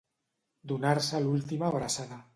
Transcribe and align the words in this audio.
Donar-se 0.71 1.23
l'última 1.27 1.71
abraçada. 1.71 2.23